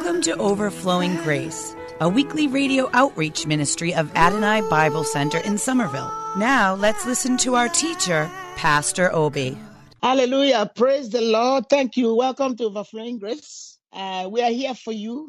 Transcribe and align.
Welcome 0.00 0.22
to 0.22 0.36
Overflowing 0.38 1.16
Grace, 1.16 1.76
a 2.00 2.08
weekly 2.08 2.46
radio 2.46 2.88
outreach 2.94 3.46
ministry 3.46 3.94
of 3.94 4.10
Adonai 4.16 4.62
Bible 4.62 5.04
Center 5.04 5.36
in 5.36 5.58
Somerville. 5.58 6.10
Now 6.38 6.74
let's 6.74 7.04
listen 7.04 7.36
to 7.36 7.54
our 7.54 7.68
teacher, 7.68 8.30
Pastor 8.56 9.14
Obi. 9.14 9.58
Hallelujah. 10.02 10.72
Praise 10.74 11.10
the 11.10 11.20
Lord. 11.20 11.68
Thank 11.68 11.98
you. 11.98 12.14
Welcome 12.14 12.56
to 12.56 12.64
Overflowing 12.64 13.18
Grace. 13.18 13.78
Uh, 13.92 14.26
we 14.32 14.40
are 14.40 14.50
here 14.50 14.74
for 14.74 14.90
you. 14.90 15.28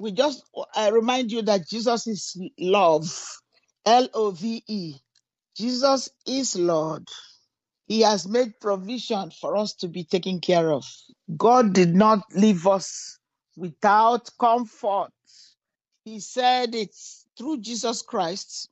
We 0.00 0.12
just 0.12 0.42
uh, 0.74 0.90
remind 0.90 1.30
you 1.30 1.42
that 1.42 1.68
Jesus 1.68 2.06
is 2.06 2.34
love. 2.58 3.14
L 3.84 4.08
O 4.14 4.30
V 4.30 4.64
E. 4.66 4.94
Jesus 5.54 6.08
is 6.26 6.56
Lord. 6.56 7.06
He 7.86 8.00
has 8.00 8.26
made 8.26 8.58
provision 8.58 9.32
for 9.38 9.54
us 9.54 9.74
to 9.74 9.86
be 9.88 10.04
taken 10.04 10.40
care 10.40 10.72
of. 10.72 10.86
God 11.36 11.74
did 11.74 11.94
not 11.94 12.22
leave 12.34 12.66
us 12.66 13.17
without 13.58 14.30
comfort. 14.38 15.10
He 16.04 16.20
said 16.20 16.74
it's 16.74 17.26
through 17.36 17.58
Jesus 17.58 18.02
Christ 18.02 18.68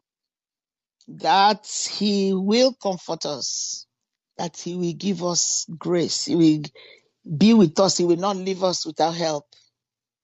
that 1.08 1.66
He 1.92 2.32
will 2.32 2.72
comfort 2.74 3.26
us, 3.26 3.86
that 4.38 4.56
He 4.56 4.74
will 4.76 4.94
give 4.94 5.22
us 5.22 5.66
grace, 5.78 6.24
He 6.24 6.36
will 6.36 6.62
be 7.36 7.54
with 7.54 7.78
us, 7.80 7.98
He 7.98 8.04
will 8.04 8.16
not 8.16 8.36
leave 8.36 8.62
us 8.62 8.86
without 8.86 9.14
help. 9.14 9.44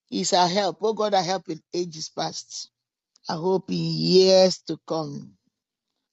He's 0.08 0.32
our 0.32 0.48
help. 0.48 0.78
Oh 0.80 0.92
God, 0.92 1.14
our 1.14 1.22
help 1.22 1.48
in 1.48 1.60
ages 1.74 2.10
past. 2.10 2.70
I 3.28 3.34
hope 3.34 3.70
in 3.70 3.76
years 3.76 4.58
to 4.66 4.78
come. 4.86 5.32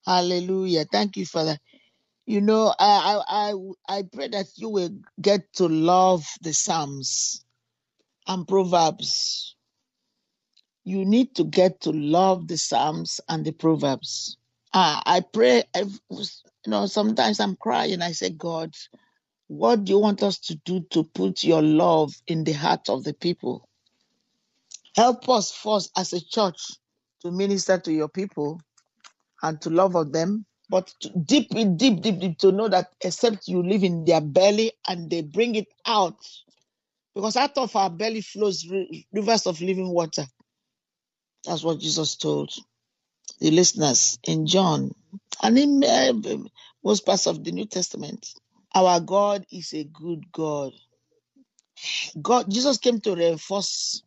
Hallelujah. 0.05 0.85
Thank 0.91 1.17
you, 1.17 1.25
Father. 1.25 1.57
You 2.25 2.41
know, 2.41 2.73
I 2.79 3.21
I 3.27 3.51
I, 3.51 3.97
I 3.99 4.03
pray 4.11 4.27
that 4.29 4.47
you 4.55 4.69
will 4.69 4.91
get 5.21 5.51
to 5.53 5.67
love 5.67 6.25
the 6.41 6.53
Psalms 6.53 7.43
and 8.29 8.47
Proverbs. 8.47 9.57
You 10.85 11.05
need 11.05 11.35
to 11.35 11.45
get 11.45 11.81
to 11.81 11.91
love 11.91 12.47
the 12.47 12.57
Psalms 12.57 13.21
and 13.29 13.45
the 13.45 13.51
Proverbs. 13.53 14.37
Ah, 14.73 15.03
I 15.05 15.21
pray, 15.21 15.63
I've- 15.75 15.99
you 16.11 16.25
know, 16.71 16.87
sometimes 16.87 17.39
I'm 17.39 17.55
crying. 17.57 18.01
I 18.01 18.13
say, 18.13 18.31
God, 18.31 18.75
what 19.47 19.85
do 19.85 19.93
you 19.93 19.99
want 19.99 20.23
us 20.23 20.39
to 20.39 20.55
do 20.65 20.81
to 20.91 21.03
put 21.05 21.43
your 21.43 21.61
love 21.63 22.13
in 22.27 22.43
the 22.45 22.53
heart 22.53 22.89
of 22.89 23.03
the 23.05 23.13
people? 23.13 23.67
Help 24.95 25.29
us 25.29 25.51
first 25.51 25.91
as 25.97 26.13
a 26.13 26.21
church 26.21 26.59
to 27.21 27.31
minister 27.31 27.79
to 27.79 27.93
your 27.93 28.09
people 28.09 28.61
and 29.43 29.61
to 29.61 29.71
love 29.71 29.95
of 29.95 30.13
them, 30.13 30.45
but 30.69 30.93
deep, 31.25 31.49
deep, 31.51 32.01
deep, 32.01 32.19
deep 32.19 32.39
to 32.39 32.51
know 32.51 32.69
that 32.69 32.93
except 33.03 33.47
you 33.47 33.63
live 33.63 33.83
in 33.83 34.05
their 34.05 34.21
belly 34.21 34.73
and 34.87 35.09
they 35.09 35.21
bring 35.23 35.55
it 35.55 35.67
out, 35.85 36.17
because 37.15 37.35
out 37.35 37.57
of 37.57 37.75
our 37.75 37.89
belly 37.89 38.21
flows 38.21 38.65
rivers 39.11 39.47
of 39.47 39.61
living 39.61 39.89
water. 39.89 40.25
That's 41.45 41.63
what 41.63 41.79
Jesus 41.79 42.15
told 42.15 42.51
the 43.39 43.51
listeners 43.51 44.19
in 44.23 44.45
John 44.45 44.91
and 45.41 45.57
in 45.57 45.83
uh, 45.83 46.13
most 46.83 47.05
parts 47.05 47.27
of 47.27 47.43
the 47.43 47.51
New 47.51 47.65
Testament. 47.65 48.27
Our 48.75 48.99
God 48.99 49.45
is 49.51 49.73
a 49.73 49.83
good 49.83 50.31
God. 50.31 50.73
God, 52.21 52.51
Jesus 52.51 52.77
came 52.77 52.99
to 53.01 53.15
reinforce 53.15 54.03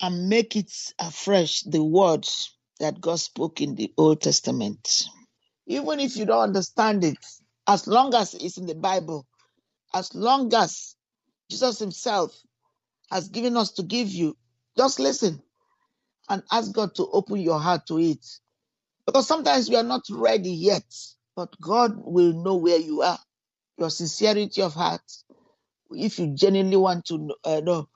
and 0.00 0.28
make 0.28 0.56
it 0.56 0.72
afresh 0.98 1.62
the 1.62 1.82
words 1.82 2.56
that 2.80 3.00
God 3.00 3.20
spoke 3.20 3.60
in 3.60 3.74
the 3.74 3.92
Old 3.96 4.22
Testament. 4.22 5.04
Even 5.66 6.00
if 6.00 6.16
you 6.16 6.24
don't 6.24 6.42
understand 6.42 7.04
it, 7.04 7.18
as 7.68 7.86
long 7.86 8.14
as 8.14 8.34
it's 8.34 8.56
in 8.56 8.66
the 8.66 8.74
Bible, 8.74 9.26
as 9.94 10.12
long 10.14 10.52
as 10.54 10.96
Jesus 11.52 11.80
Himself 11.80 12.36
has 13.10 13.28
given 13.28 13.56
us 13.56 13.72
to 13.72 13.84
give 13.84 14.08
you, 14.08 14.36
just 14.76 15.00
listen 15.00 15.42
and 16.30 16.42
ask 16.52 16.72
God 16.72 16.94
to 16.96 17.08
open 17.12 17.38
your 17.38 17.60
heart 17.60 17.86
to 17.88 17.98
it. 18.00 18.26
Because 19.06 19.28
sometimes 19.28 19.70
we 19.70 19.76
are 19.76 19.84
not 19.84 20.02
ready 20.10 20.50
yet, 20.50 20.84
but 21.36 21.50
God 21.60 21.94
will 21.98 22.32
know 22.32 22.56
where 22.56 22.78
you 22.78 23.02
are, 23.02 23.18
your 23.78 23.90
sincerity 23.90 24.62
of 24.62 24.74
heart, 24.74 25.02
if 25.92 26.18
you 26.18 26.34
genuinely 26.34 26.76
want 26.76 27.06
to 27.06 27.18
kn- 27.18 27.30
uh, 27.44 27.60
know. 27.60 27.88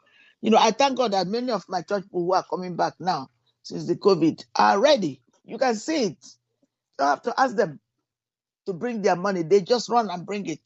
You 0.42 0.50
know, 0.50 0.58
I 0.58 0.72
thank 0.72 0.98
God 0.98 1.12
that 1.12 1.26
many 1.28 1.52
of 1.52 1.64
my 1.68 1.82
church 1.82 2.04
people 2.04 2.24
who 2.24 2.34
are 2.34 2.44
coming 2.48 2.76
back 2.76 2.94
now 3.00 3.28
since 3.62 3.86
the 3.86 3.96
COVID 3.96 4.44
are 4.56 4.80
ready. 4.80 5.22
You 5.44 5.58
can 5.58 5.76
see 5.76 6.04
it. 6.04 6.18
You 6.20 6.46
don't 6.98 7.08
have 7.08 7.22
to 7.22 7.40
ask 7.40 7.56
them 7.56 7.80
to 8.66 8.74
bring 8.74 9.02
their 9.02 9.16
money. 9.16 9.42
They 9.42 9.62
just 9.62 9.88
run 9.88 10.10
and 10.10 10.26
bring 10.26 10.46
it. 10.46 10.60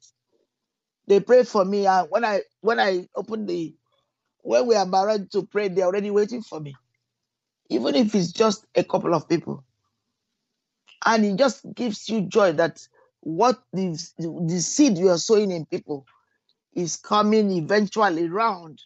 They 1.10 1.18
pray 1.18 1.42
for 1.42 1.64
me. 1.64 1.88
And 1.88 2.08
when 2.08 2.24
I 2.24 2.42
when 2.60 2.78
I 2.78 3.08
open 3.16 3.44
the 3.44 3.74
when 4.42 4.66
we 4.68 4.76
are 4.76 4.84
about 4.84 5.32
to 5.32 5.42
pray, 5.44 5.66
they're 5.66 5.86
already 5.86 6.12
waiting 6.12 6.40
for 6.40 6.60
me. 6.60 6.76
Even 7.68 7.96
if 7.96 8.14
it's 8.14 8.30
just 8.30 8.64
a 8.76 8.84
couple 8.84 9.12
of 9.12 9.28
people. 9.28 9.64
And 11.04 11.24
it 11.24 11.36
just 11.36 11.66
gives 11.74 12.08
you 12.08 12.22
joy 12.22 12.52
that 12.52 12.86
what 13.22 13.60
the, 13.72 14.00
the 14.18 14.60
seed 14.60 14.98
you 14.98 15.08
are 15.08 15.18
sowing 15.18 15.50
in 15.50 15.66
people 15.66 16.06
is 16.74 16.94
coming 16.94 17.50
eventually 17.50 18.28
round. 18.28 18.80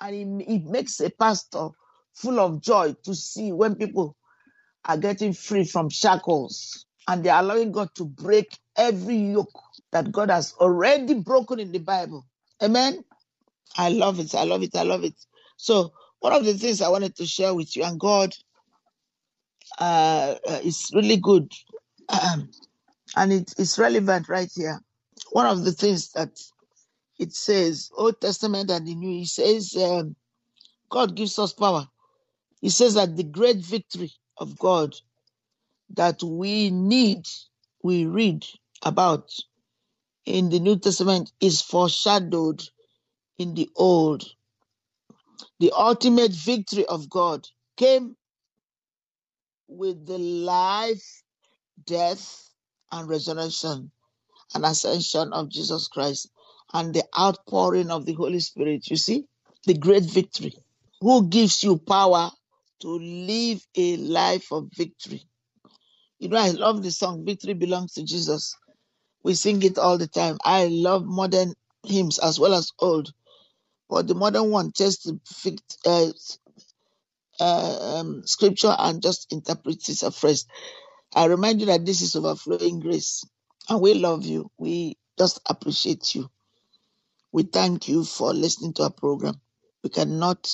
And 0.00 0.40
it, 0.40 0.46
it 0.50 0.64
makes 0.64 1.00
a 1.00 1.10
pastor 1.10 1.68
full 2.14 2.40
of 2.40 2.62
joy 2.62 2.96
to 3.04 3.14
see 3.14 3.52
when 3.52 3.74
people 3.74 4.16
are 4.86 4.96
getting 4.96 5.34
free 5.34 5.64
from 5.64 5.90
shackles 5.90 6.86
and 7.08 7.22
they're 7.22 7.38
allowing 7.38 7.72
God 7.72 7.90
to 7.96 8.06
break 8.06 8.58
every 8.78 9.16
yoke 9.18 9.63
that 9.94 10.10
God 10.10 10.28
has 10.28 10.52
already 10.54 11.14
broken 11.14 11.60
in 11.60 11.70
the 11.70 11.78
Bible. 11.78 12.26
Amen. 12.60 13.04
I 13.78 13.90
love 13.90 14.18
it. 14.18 14.34
I 14.34 14.42
love 14.42 14.64
it. 14.64 14.74
I 14.74 14.82
love 14.82 15.04
it. 15.04 15.14
So, 15.56 15.92
one 16.18 16.32
of 16.32 16.44
the 16.44 16.54
things 16.54 16.82
I 16.82 16.88
wanted 16.88 17.14
to 17.16 17.26
share 17.26 17.54
with 17.54 17.76
you, 17.76 17.84
and 17.84 17.98
God 17.98 18.34
uh, 19.78 20.34
uh, 20.48 20.60
is 20.64 20.90
really 20.92 21.16
good, 21.16 21.50
um, 22.08 22.50
and 23.16 23.32
it 23.32 23.54
is 23.56 23.78
relevant 23.78 24.28
right 24.28 24.50
here. 24.52 24.80
One 25.30 25.46
of 25.46 25.64
the 25.64 25.72
things 25.72 26.10
that 26.12 26.40
it 27.20 27.32
says, 27.32 27.88
Old 27.96 28.20
Testament 28.20 28.70
and 28.70 28.84
the 28.88 28.96
New, 28.96 29.22
it 29.22 29.28
says, 29.28 29.76
um, 29.76 30.16
God 30.90 31.14
gives 31.14 31.38
us 31.38 31.52
power. 31.52 31.86
He 32.60 32.70
says 32.70 32.94
that 32.94 33.16
the 33.16 33.22
great 33.22 33.58
victory 33.58 34.10
of 34.38 34.58
God 34.58 34.96
that 35.90 36.20
we 36.20 36.70
need, 36.70 37.26
we 37.84 38.06
read 38.06 38.44
about 38.82 39.30
in 40.26 40.50
the 40.50 40.60
New 40.60 40.78
Testament 40.78 41.32
is 41.40 41.60
foreshadowed 41.62 42.62
in 43.38 43.54
the 43.54 43.68
Old. 43.76 44.24
The 45.60 45.72
ultimate 45.76 46.32
victory 46.32 46.86
of 46.86 47.10
God 47.10 47.46
came 47.76 48.16
with 49.68 50.06
the 50.06 50.18
life, 50.18 51.22
death, 51.86 52.50
and 52.92 53.08
resurrection 53.08 53.90
and 54.54 54.64
ascension 54.64 55.32
of 55.32 55.48
Jesus 55.48 55.88
Christ 55.88 56.30
and 56.72 56.94
the 56.94 57.04
outpouring 57.18 57.90
of 57.90 58.06
the 58.06 58.14
Holy 58.14 58.40
Spirit. 58.40 58.88
You 58.90 58.96
see, 58.96 59.26
the 59.66 59.74
great 59.74 60.04
victory. 60.04 60.54
Who 61.00 61.28
gives 61.28 61.62
you 61.62 61.78
power 61.78 62.30
to 62.82 62.88
live 62.88 63.66
a 63.76 63.96
life 63.98 64.52
of 64.52 64.68
victory? 64.76 65.22
You 66.18 66.28
know, 66.30 66.38
I 66.38 66.50
love 66.50 66.82
the 66.82 66.90
song, 66.90 67.24
Victory 67.24 67.54
Belongs 67.54 67.94
to 67.94 68.04
Jesus. 68.04 68.56
We 69.24 69.34
sing 69.34 69.62
it 69.64 69.78
all 69.78 69.98
the 69.98 70.08
time. 70.08 70.38
I 70.44 70.66
love 70.68 71.04
modern 71.06 71.54
hymns 71.84 72.18
as 72.20 72.40
well 72.40 72.54
as 72.54 72.72
old, 72.80 73.12
but 73.90 74.08
the 74.08 74.14
modern 74.14 74.50
one 74.50 74.72
takes 74.72 74.98
the 74.98 75.20
uh, 75.86 76.12
uh, 77.40 77.96
um, 77.98 78.26
scripture 78.26 78.74
and 78.78 79.02
just 79.02 79.32
interprets 79.32 79.88
it 79.88 80.02
afresh. 80.06 80.40
I 81.14 81.26
remind 81.26 81.60
you 81.60 81.66
that 81.66 81.86
this 81.86 82.02
is 82.02 82.16
overflowing 82.16 82.80
grace, 82.80 83.24
and 83.68 83.80
we 83.80 83.94
love 83.94 84.24
you. 84.24 84.50
We 84.58 84.96
just 85.18 85.40
appreciate 85.48 86.14
you. 86.14 86.30
We 87.32 87.44
thank 87.44 87.88
you 87.88 88.04
for 88.04 88.32
listening 88.34 88.74
to 88.74 88.84
our 88.84 88.92
program. 88.92 89.40
We 89.82 89.90
cannot 89.90 90.50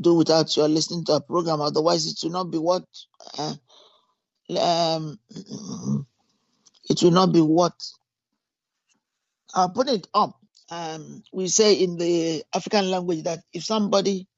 do 0.00 0.14
without 0.14 0.56
your 0.56 0.68
listening 0.68 1.04
to 1.06 1.14
our 1.14 1.22
program. 1.22 1.60
Otherwise, 1.60 2.06
it 2.06 2.18
will 2.22 2.32
not 2.32 2.50
be 2.50 2.58
what 2.58 2.84
uh, 3.38 3.54
um, 4.58 5.18
it 6.90 7.02
will 7.02 7.12
not 7.12 7.32
be 7.32 7.40
what. 7.40 7.74
I'll 9.54 9.70
put 9.70 9.88
it 9.88 10.08
up. 10.14 10.38
Um, 10.70 11.22
we 11.32 11.48
say 11.48 11.74
in 11.74 11.96
the 11.98 12.44
African 12.54 12.90
language 12.90 13.24
that 13.24 13.40
if 13.52 13.64
somebody 13.64 14.28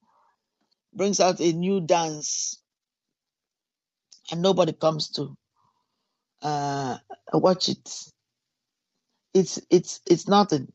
brings 0.95 1.21
out 1.21 1.41
a 1.41 1.53
new 1.53 1.81
dance 1.81 2.63
and 4.33 4.43
nobody 4.43 4.73
comes 4.73 5.11
to 5.13 5.37
uh, 6.43 6.99
watch 7.33 7.69
it, 7.71 7.91
it's 9.35 9.61
it's 9.71 10.01
it's 10.11 10.29
nothing. 10.29 10.73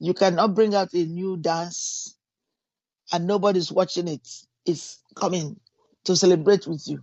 You 0.00 0.14
cannot 0.14 0.54
bring 0.54 0.74
out 0.74 0.94
a 0.94 1.04
new 1.06 1.36
dance 1.38 2.16
and 3.12 3.26
nobody's 3.26 3.72
watching 3.72 4.08
it. 4.08 4.28
It's 4.66 5.00
coming 5.16 5.58
to 6.04 6.16
celebrate 6.16 6.66
with 6.66 6.84
you. 6.88 7.00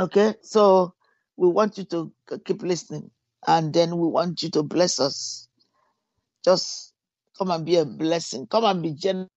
Okay, 0.00 0.34
so 0.42 0.94
we 1.40 1.48
want 1.48 1.78
you 1.78 1.84
to 1.84 2.12
keep 2.44 2.62
listening 2.62 3.10
and 3.48 3.72
then 3.72 3.96
we 3.96 4.06
want 4.06 4.42
you 4.42 4.50
to 4.50 4.62
bless 4.62 5.00
us. 5.00 5.48
Just 6.44 6.92
come 7.38 7.50
and 7.50 7.64
be 7.64 7.76
a 7.76 7.86
blessing. 7.86 8.46
Come 8.46 8.64
and 8.64 8.82
be 8.82 8.92
generous 8.92 9.30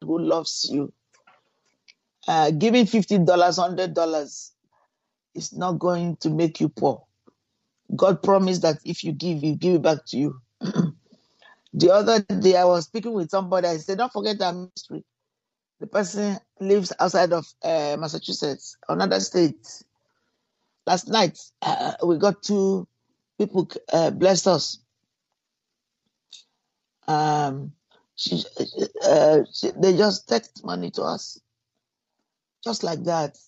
who 0.00 0.18
loves 0.18 0.68
you. 0.72 0.94
Uh, 2.26 2.50
giving 2.52 2.86
$50, 2.86 3.26
$100 3.26 4.50
is 5.34 5.52
not 5.52 5.78
going 5.78 6.16
to 6.16 6.30
make 6.30 6.58
you 6.60 6.70
poor. 6.70 7.04
God 7.94 8.22
promised 8.22 8.62
that 8.62 8.78
if 8.84 9.04
you 9.04 9.12
give, 9.12 9.40
He 9.40 9.54
give 9.56 9.74
it 9.76 9.82
back 9.82 10.06
to 10.06 10.16
you. 10.16 10.40
the 11.72 11.90
other 11.92 12.20
day, 12.20 12.56
I 12.56 12.64
was 12.64 12.86
speaking 12.86 13.12
with 13.12 13.30
somebody. 13.30 13.68
I 13.68 13.76
said, 13.76 13.98
Don't 13.98 14.12
forget 14.12 14.40
our 14.40 14.54
ministry. 14.54 15.04
The 15.80 15.86
person 15.86 16.38
lives 16.60 16.92
outside 16.98 17.32
of 17.32 17.46
uh, 17.62 17.96
Massachusetts, 17.98 18.76
another 18.88 19.20
state. 19.20 19.84
Last 20.86 21.08
night, 21.08 21.38
uh, 21.62 21.94
we 22.04 22.18
got 22.18 22.42
two 22.42 22.88
people 23.38 23.70
uh, 23.92 24.10
blessed 24.10 24.48
us. 24.48 24.78
Um, 27.08 27.72
she, 28.16 28.42
uh, 29.04 29.40
she, 29.52 29.70
they 29.76 29.96
just 29.96 30.28
text 30.28 30.64
money 30.64 30.90
to 30.92 31.02
us, 31.02 31.40
just 32.64 32.84
like 32.84 33.04
that, 33.04 33.38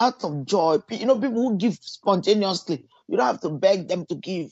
out 0.00 0.24
of 0.24 0.46
joy. 0.46 0.78
You 0.90 1.06
know, 1.06 1.16
people 1.16 1.50
who 1.50 1.58
give 1.58 1.78
spontaneously, 1.80 2.86
you 3.08 3.16
don't 3.16 3.26
have 3.26 3.40
to 3.42 3.50
beg 3.50 3.88
them 3.88 4.06
to 4.06 4.16
give. 4.16 4.50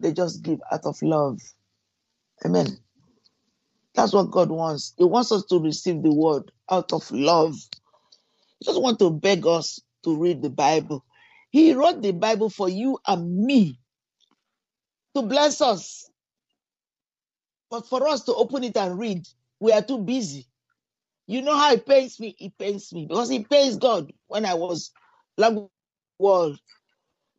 They 0.00 0.12
just 0.12 0.42
give 0.42 0.60
out 0.72 0.86
of 0.86 1.00
love. 1.02 1.40
Amen. 2.44 2.78
That's 3.94 4.14
what 4.14 4.30
God 4.30 4.50
wants. 4.50 4.94
He 4.98 5.04
wants 5.04 5.32
us 5.32 5.44
to 5.46 5.60
receive 5.60 6.02
the 6.02 6.14
word 6.14 6.52
out 6.70 6.92
of 6.92 7.10
love. 7.12 7.56
He 8.60 8.66
doesn't 8.66 8.82
want 8.82 8.98
to 9.00 9.10
beg 9.10 9.46
us 9.46 9.80
to 10.04 10.16
read 10.16 10.42
the 10.42 10.50
Bible. 10.50 11.04
He 11.50 11.74
wrote 11.74 12.02
the 12.02 12.12
Bible 12.12 12.50
for 12.50 12.68
you 12.68 12.98
and 13.06 13.44
me 13.44 13.78
to 15.14 15.22
bless 15.22 15.60
us. 15.60 16.10
But 17.70 17.88
for 17.88 18.06
us 18.08 18.24
to 18.24 18.34
open 18.34 18.64
it 18.64 18.76
and 18.76 18.98
read, 18.98 19.26
we 19.60 19.72
are 19.72 19.82
too 19.82 19.98
busy. 19.98 20.46
You 21.26 21.42
know 21.42 21.56
how 21.56 21.72
it 21.72 21.86
pains 21.86 22.18
me? 22.20 22.36
It 22.38 22.58
pains 22.58 22.92
me 22.92 23.06
because 23.06 23.30
it 23.30 23.48
pains 23.48 23.76
God 23.76 24.12
when 24.28 24.44
I 24.44 24.54
was 24.54 24.90
language 25.38 25.70
world, 26.18 26.58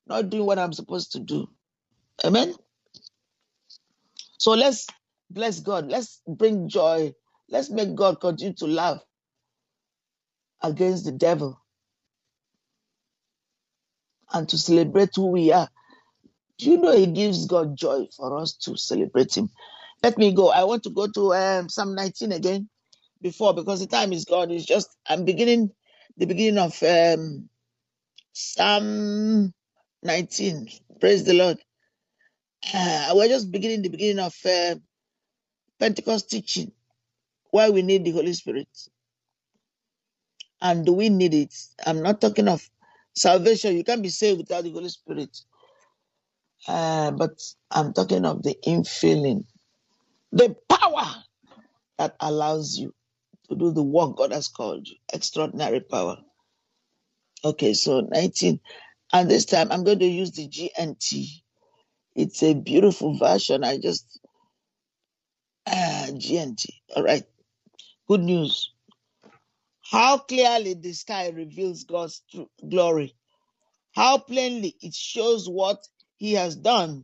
not 0.07 0.29
doing 0.29 0.45
what 0.45 0.59
I'm 0.59 0.73
supposed 0.73 1.11
to 1.13 1.19
do. 1.19 1.47
Amen. 2.25 2.55
So 4.37 4.51
let's 4.51 4.87
bless 5.29 5.59
God. 5.59 5.87
Let's 5.87 6.21
bring 6.27 6.69
joy. 6.69 7.13
Let's 7.49 7.69
make 7.69 7.95
God 7.95 8.21
continue 8.21 8.55
to 8.55 8.67
laugh 8.67 8.99
against 10.63 11.05
the 11.05 11.11
devil 11.11 11.60
and 14.33 14.47
to 14.49 14.57
celebrate 14.57 15.11
who 15.15 15.27
we 15.27 15.51
are. 15.51 15.69
You 16.59 16.77
know 16.77 16.91
it 16.91 17.13
gives 17.13 17.47
God 17.47 17.75
joy 17.77 18.07
for 18.15 18.37
us 18.39 18.53
to 18.63 18.77
celebrate 18.77 19.35
Him? 19.35 19.49
Let 20.03 20.17
me 20.17 20.33
go. 20.33 20.49
I 20.51 20.63
want 20.63 20.83
to 20.83 20.89
go 20.91 21.07
to 21.07 21.33
um, 21.33 21.69
Psalm 21.69 21.95
19 21.95 22.31
again 22.31 22.69
before 23.21 23.53
because 23.53 23.79
the 23.79 23.87
time 23.87 24.13
is 24.13 24.25
gone. 24.25 24.51
It's 24.51 24.65
just 24.65 24.89
I'm 25.07 25.25
beginning 25.25 25.71
the 26.17 26.25
beginning 26.25 26.59
of 26.59 26.81
um, 26.83 27.49
Psalm 28.33 29.53
19. 30.03 30.69
Praise 30.99 31.23
the 31.23 31.33
Lord. 31.33 31.57
Uh, 32.73 33.11
we're 33.15 33.27
just 33.27 33.51
beginning 33.51 33.81
the 33.81 33.89
beginning 33.89 34.19
of 34.23 34.35
uh, 34.45 34.75
Pentecost 35.79 36.29
teaching. 36.29 36.71
Why 37.51 37.69
we 37.69 37.81
need 37.81 38.05
the 38.05 38.11
Holy 38.11 38.33
Spirit 38.33 38.67
and 40.61 40.85
do 40.85 40.93
we 40.93 41.09
need 41.09 41.33
it? 41.33 41.53
I'm 41.85 42.01
not 42.01 42.21
talking 42.21 42.47
of 42.47 42.67
salvation. 43.15 43.77
You 43.77 43.83
can't 43.83 44.03
be 44.03 44.09
saved 44.09 44.39
without 44.39 44.63
the 44.63 44.71
Holy 44.71 44.89
Spirit. 44.89 45.37
Uh, 46.67 47.11
but 47.11 47.41
I'm 47.71 47.93
talking 47.93 48.25
of 48.25 48.43
the 48.43 48.55
infilling, 48.67 49.45
the 50.31 50.55
power 50.69 51.07
that 51.99 52.15
allows 52.19 52.77
you 52.77 52.93
to 53.49 53.55
do 53.55 53.71
the 53.71 53.83
work 53.83 54.17
God 54.17 54.33
has 54.33 54.47
called 54.49 54.87
you. 54.87 54.95
Extraordinary 55.13 55.81
power. 55.81 56.17
Okay, 57.43 57.73
so 57.73 58.01
19. 58.01 58.59
And 59.13 59.31
this 59.31 59.45
time 59.45 59.71
I'm 59.71 59.83
going 59.83 59.99
to 59.99 60.05
use 60.07 60.31
the 60.31 60.47
GNT. 60.47 61.27
It's 62.15 62.43
a 62.43 62.53
beautiful 62.55 63.17
version. 63.17 63.63
I 63.63 63.79
just, 63.79 64.19
uh, 65.67 66.07
GNT. 66.11 66.65
All 66.95 67.03
right. 67.03 67.23
Good 68.07 68.21
news. 68.21 68.71
How 69.91 70.19
clearly 70.19 70.73
the 70.73 70.93
sky 70.93 71.27
reveals 71.27 71.83
God's 71.83 72.21
glory. 72.69 73.13
How 73.91 74.19
plainly 74.19 74.77
it 74.81 74.95
shows 74.95 75.49
what 75.49 75.85
He 76.15 76.31
has 76.31 76.55
done. 76.55 77.03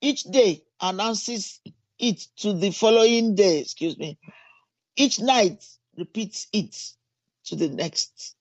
Each 0.00 0.24
day 0.24 0.64
announces 0.80 1.60
it 2.00 2.26
to 2.38 2.54
the 2.54 2.72
following 2.72 3.36
day, 3.36 3.60
excuse 3.60 3.96
me. 3.96 4.18
Each 4.96 5.20
night 5.20 5.64
repeats 5.96 6.48
it 6.52 6.76
to 7.44 7.54
the 7.54 7.68
next. 7.68 8.34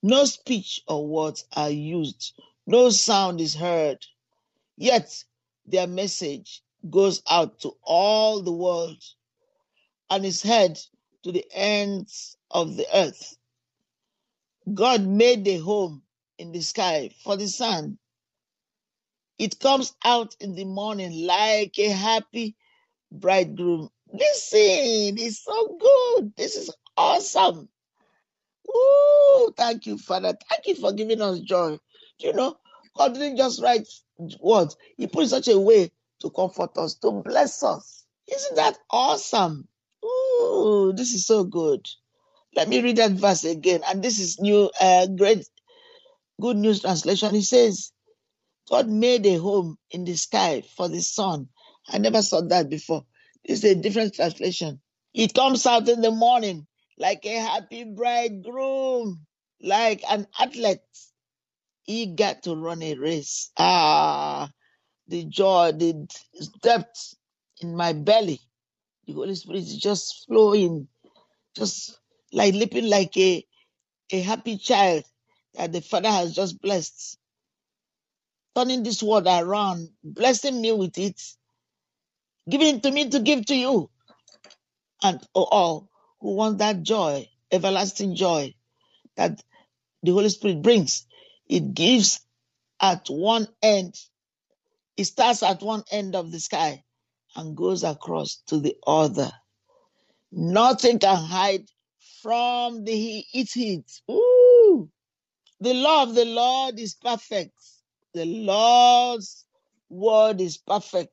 No 0.00 0.24
speech 0.24 0.80
or 0.86 1.08
words 1.08 1.44
are 1.54 1.70
used. 1.70 2.40
No 2.68 2.90
sound 2.90 3.40
is 3.40 3.56
heard. 3.56 4.06
Yet 4.76 5.24
their 5.66 5.88
message 5.88 6.62
goes 6.88 7.20
out 7.28 7.58
to 7.62 7.76
all 7.82 8.42
the 8.42 8.52
world 8.52 9.02
and 10.08 10.24
is 10.24 10.40
heard 10.40 10.78
to 11.22 11.32
the 11.32 11.44
ends 11.52 12.36
of 12.50 12.76
the 12.76 12.86
earth. 12.94 13.36
God 14.72 15.02
made 15.06 15.46
a 15.48 15.58
home 15.58 16.02
in 16.38 16.52
the 16.52 16.60
sky 16.60 17.10
for 17.22 17.36
the 17.36 17.48
sun. 17.48 17.98
It 19.38 19.60
comes 19.60 19.94
out 20.04 20.36
in 20.40 20.54
the 20.54 20.64
morning 20.64 21.26
like 21.26 21.78
a 21.78 21.88
happy 21.90 22.56
bridegroom. 23.12 23.90
Listen, 24.12 25.18
it's 25.18 25.44
so 25.44 25.78
good. 25.78 26.32
This 26.36 26.56
is 26.56 26.74
awesome. 26.96 27.68
Ooh, 28.68 29.52
thank 29.56 29.86
you, 29.86 29.98
Father. 29.98 30.36
Thank 30.48 30.66
you 30.66 30.74
for 30.74 30.92
giving 30.92 31.22
us 31.22 31.40
joy. 31.40 31.78
You 32.18 32.32
know, 32.32 32.56
God 32.96 33.14
didn't 33.14 33.36
just 33.36 33.62
write 33.62 33.86
words, 34.40 34.76
He 34.96 35.06
put 35.06 35.24
it 35.24 35.28
such 35.28 35.48
a 35.48 35.58
way 35.58 35.90
to 36.20 36.30
comfort 36.30 36.76
us, 36.76 36.94
to 36.96 37.22
bless 37.24 37.62
us. 37.62 38.04
Isn't 38.26 38.56
that 38.56 38.78
awesome? 38.90 39.68
Ooh, 40.58 40.92
this 40.94 41.14
is 41.14 41.26
so 41.26 41.44
good. 41.44 41.86
Let 42.56 42.68
me 42.68 42.82
read 42.82 42.96
that 42.96 43.12
verse 43.12 43.44
again. 43.44 43.82
And 43.88 44.02
this 44.02 44.18
is 44.18 44.40
new, 44.40 44.70
uh, 44.80 45.06
great, 45.08 45.48
good 46.40 46.56
news 46.56 46.80
translation. 46.82 47.34
It 47.34 47.44
says, 47.44 47.92
God 48.70 48.88
made 48.88 49.26
a 49.26 49.36
home 49.38 49.78
in 49.90 50.04
the 50.04 50.16
sky 50.16 50.62
for 50.76 50.88
the 50.88 51.00
sun. 51.00 51.48
I 51.88 51.98
never 51.98 52.22
saw 52.22 52.42
that 52.42 52.70
before. 52.70 53.04
This 53.46 53.64
is 53.64 53.72
a 53.72 53.74
different 53.76 54.14
translation. 54.14 54.80
It 55.14 55.34
comes 55.34 55.66
out 55.66 55.88
in 55.88 56.00
the 56.02 56.10
morning 56.10 56.66
like 56.98 57.24
a 57.26 57.36
happy 57.38 57.84
bridegroom, 57.84 59.26
like 59.62 60.02
an 60.10 60.26
athlete 60.38 60.80
eager 61.86 62.36
to 62.42 62.56
run 62.56 62.82
a 62.82 62.94
race. 62.96 63.50
Ah, 63.58 64.50
the 65.08 65.24
joy, 65.24 65.72
the 65.72 66.08
depth 66.62 67.14
in 67.60 67.76
my 67.76 67.92
belly. 67.92 68.40
The 69.08 69.14
Holy 69.14 69.36
Spirit 69.36 69.60
is 69.64 69.78
just 69.78 70.26
flowing, 70.28 70.88
just 71.56 71.98
like 72.32 72.54
leaping 72.54 72.88
like 72.88 73.16
a, 73.18 73.44
a 74.12 74.20
happy 74.20 74.58
child 74.58 75.04
that 75.54 75.72
the 75.72 75.82
Father 75.82 76.10
has 76.10 76.34
just 76.34 76.60
blessed. 76.62 77.18
Turning 78.56 78.82
this 78.84 79.02
world 79.02 79.26
around, 79.28 79.90
blessing 80.04 80.60
me 80.62 80.72
with 80.72 80.98
it, 80.98 81.20
giving 82.50 82.76
it 82.76 82.84
to 82.84 82.90
me 82.92 83.10
to 83.10 83.20
give 83.20 83.46
to 83.46 83.56
you. 83.56 83.90
And 85.02 85.20
oh, 85.34 85.44
all 85.44 85.90
who 86.20 86.34
want 86.34 86.58
that 86.58 86.82
joy, 86.82 87.28
everlasting 87.52 88.16
joy 88.16 88.54
that 89.16 89.42
the 90.02 90.12
Holy 90.12 90.30
Spirit 90.30 90.62
brings, 90.62 91.06
it 91.48 91.74
gives 91.74 92.20
at 92.80 93.08
one 93.08 93.48
end 93.62 93.96
It 94.96 95.06
starts 95.06 95.42
at 95.42 95.62
one 95.62 95.84
end 95.92 96.16
of 96.16 96.32
the 96.32 96.40
sky 96.40 96.84
and 97.38 97.56
goes 97.56 97.84
across 97.84 98.42
to 98.48 98.58
the 98.58 98.76
other. 98.86 99.30
Nothing 100.32 100.98
can 100.98 101.16
hide 101.16 101.66
from 102.20 102.84
the 102.84 102.92
heat. 102.92 103.50
Heat. 103.52 104.00
Ooh. 104.10 104.90
The 105.60 105.72
law 105.72 106.02
of 106.02 106.14
the 106.16 106.24
Lord 106.24 106.78
is 106.80 106.94
perfect. 106.94 107.54
The 108.12 108.24
Lord's 108.24 109.44
word 109.88 110.40
is 110.40 110.58
perfect. 110.58 111.12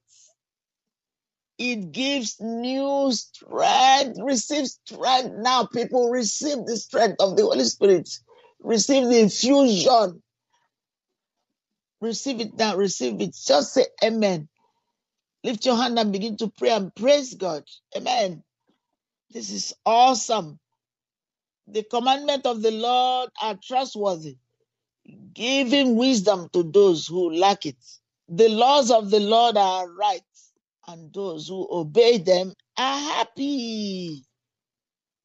It 1.60 1.91
gives 1.91 2.38
new 2.41 3.12
strength. 3.12 4.17
Receive 4.22 4.67
strength 4.67 5.36
now. 5.38 5.67
People 5.67 6.10
receive 6.10 6.65
the 6.65 6.75
strength 6.75 7.17
of 7.20 7.38
the 7.38 7.44
Holy 7.44 7.63
Spirit. 7.65 8.10
Receive 8.62 9.08
the 9.08 9.20
infusion. 9.20 10.24
Receive 12.01 12.41
it 12.41 12.58
now. 12.58 12.75
Receive 12.75 13.22
it. 13.22 13.38
Just 13.46 13.74
say 13.75 13.86
amen. 14.03 14.50
Lift 15.46 15.68
your 15.68 15.78
hand 15.78 16.00
and 16.00 16.12
begin 16.12 16.38
to 16.38 16.50
pray 16.50 16.72
and 16.72 16.94
praise 16.96 17.36
God. 17.36 17.66
Amen. 17.96 18.44
This 19.32 19.52
is 19.52 19.75
awesome. 19.86 20.60
The 21.68 21.84
commandment 21.84 22.48
of 22.48 22.64
the 22.64 22.72
Lord 22.72 23.30
are 23.42 23.56
trustworthy, 23.64 24.38
giving 25.34 25.98
wisdom 25.98 26.50
to 26.54 26.64
those 26.64 27.08
who 27.08 27.32
lack 27.32 27.68
it. 27.68 27.78
The 28.30 28.50
laws 28.50 28.92
of 28.92 29.12
the 29.12 29.20
Lord 29.20 29.58
are 29.58 29.88
right, 29.92 30.24
and 30.88 31.14
those 31.14 31.48
who 31.48 31.68
obey 31.72 32.18
them 32.18 32.54
are 32.78 33.00
happy. 33.00 34.25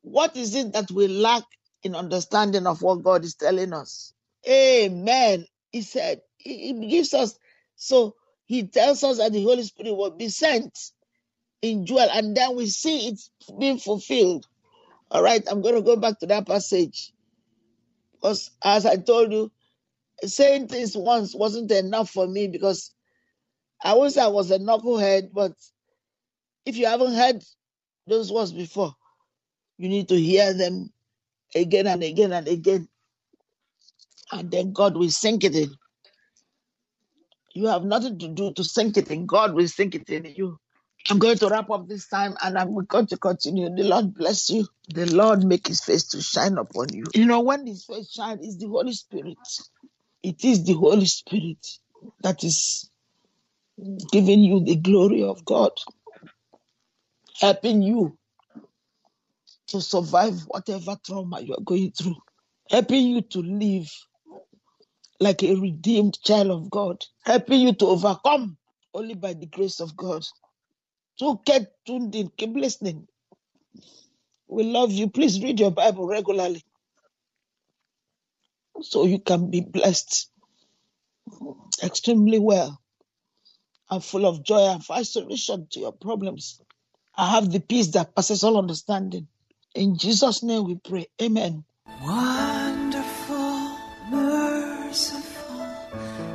What 0.03 0.37
is 0.37 0.55
it 0.55 0.75
that 0.75 0.91
we 0.91 1.09
lack 1.09 1.45
in 1.83 1.95
understanding 1.95 2.67
of 2.67 2.83
what 2.83 3.03
God 3.03 3.25
is 3.25 3.37
telling 3.37 3.73
us? 3.73 4.13
Amen. 4.49 5.47
He 5.73 5.83
said, 5.83 6.21
He 6.39 6.75
he 6.75 6.89
gives 6.89 7.15
us, 7.15 7.39
so 7.77 8.17
He 8.51 8.65
tells 8.65 9.05
us 9.05 9.19
that 9.19 9.33
the 9.33 9.45
Holy 9.45 9.63
Spirit 9.63 9.95
will 9.95 10.11
be 10.11 10.29
sent 10.29 10.77
in 11.63 11.87
Joel, 11.87 12.09
and 12.13 12.37
then 12.37 12.57
we 12.57 12.67
see 12.67 13.07
it 13.07 13.21
being 13.61 13.79
fulfilled. 13.79 14.45
All 15.09 15.23
right, 15.23 15.41
I'm 15.49 15.63
going 15.63 15.77
to 15.77 15.83
go 15.83 15.95
back 15.95 16.19
to 16.19 16.27
that 16.27 16.49
passage 16.49 17.13
because, 18.11 18.51
as 18.65 18.87
I 18.87 18.97
told 18.97 19.31
you, 19.31 19.53
saying 20.25 20.67
things 20.67 20.97
once 20.97 21.33
wasn't 21.33 21.71
enough 21.71 22.11
for 22.11 22.27
me 22.27 22.49
because 22.49 22.93
I 23.85 23.95
wish 23.95 24.17
I 24.17 24.27
was 24.27 24.51
a 24.51 24.59
knucklehead, 24.59 25.31
but 25.33 25.53
if 26.67 26.77
you 26.77 26.87
haven't 26.87 27.15
heard 27.15 27.45
those 28.09 28.33
words 28.33 28.51
before, 28.51 28.97
you 29.79 29.89
need 29.89 30.09
to 30.09 30.17
hear 30.21 30.55
them 30.55 30.93
again 31.55 31.87
and 31.87 32.03
again 32.03 32.33
and 32.33 32.49
again, 32.49 32.89
and 34.33 34.51
then 34.51 34.73
God 34.73 34.97
will 34.97 35.11
sink 35.11 35.45
it 35.45 35.55
in. 35.55 35.71
You 37.55 37.67
have 37.67 37.85
nothing 37.85 38.19
to 38.21 38.29
do 38.29 38.53
to 38.53 38.65
sink 38.65 38.97
it 38.97 39.11
in. 39.11 39.27
God 39.27 39.55
will 39.55 39.69
sink 39.69 39.95
it 39.95 40.09
in 40.11 40.25
you. 40.37 40.59
I'm 41.09 41.19
going 41.19 41.39
to 41.39 41.49
wrap 41.49 41.71
up 41.71 41.89
this 41.89 42.09
time 42.09 42.37
and 42.43 42.59
I'm 42.59 42.75
going 42.87 43.07
to 43.09 43.17
continue. 43.17 43.75
The 43.75 43.85
Lord 43.85 44.15
bless 44.15 44.51
you. 44.51 44.67
The 44.89 45.07
Lord 45.07 45.45
make 45.45 45.67
his 45.67 45.81
face 45.81 46.05
to 46.09 46.23
shine 46.23 46.59
upon 46.59 46.93
you. 46.93 47.05
You 47.15 47.27
know, 47.27 47.41
when 47.41 47.67
his 47.67 47.85
face 47.85 48.13
shines, 48.13 48.47
is 48.47 48.59
the 48.59 48.69
Holy 48.69 48.93
Spirit. 48.93 49.39
It 50.23 50.45
is 50.45 50.65
the 50.65 50.75
Holy 50.75 51.07
Spirit 51.07 51.67
that 52.23 52.45
is 52.45 52.91
giving 54.13 54.41
you 54.41 54.63
the 54.63 54.77
glory 54.77 55.23
of 55.23 55.45
God, 55.45 55.73
helping 57.41 57.83
you 57.83 58.19
to 59.69 59.81
survive 59.81 60.41
whatever 60.49 60.97
trauma 61.05 61.41
you 61.41 61.55
are 61.55 61.63
going 61.65 61.93
through, 61.93 62.17
helping 62.71 63.07
you 63.07 63.23
to 63.23 63.41
live 63.41 63.91
like 65.21 65.43
a 65.43 65.55
redeemed 65.55 66.19
child 66.23 66.51
of 66.51 66.71
God, 66.71 67.05
helping 67.25 67.61
you 67.61 67.75
to 67.75 67.87
overcome 67.87 68.57
only 68.95 69.15
by 69.15 69.35
the 69.35 69.47
grace 69.47 69.81
of 69.81 69.97
God. 69.97 70.27
So 71.17 71.41
get 71.45 71.73
tuned 71.87 72.15
in, 72.15 72.31
keep 72.37 72.55
listening. 72.55 73.07
We 74.49 74.65
love 74.65 74.91
you. 74.91 75.09
Please 75.09 75.41
read 75.43 75.61
your 75.61 75.71
Bible 75.71 76.07
regularly 76.07 76.65
so 78.81 79.05
you 79.05 79.19
can 79.19 79.51
be 79.51 79.61
blessed 79.61 80.29
extremely 81.83 82.39
well 82.39 82.81
and 83.91 84.03
full 84.03 84.27
of 84.27 84.43
joy 84.43 84.73
and 84.73 84.85
find 84.85 85.07
solution 85.07 85.67
to 85.71 85.81
your 85.81 85.93
problems. 85.93 86.61
I 87.15 87.31
have 87.33 87.51
the 87.51 87.61
peace 87.61 87.89
that 87.89 88.15
passes 88.15 88.43
all 88.45 88.57
understanding. 88.57 89.29
In 89.75 89.99
Jesus' 89.99 90.43
name 90.43 90.65
we 90.65 90.77
pray. 90.77 91.07
Amen. 91.21 91.65
Wonderful, 91.87 92.40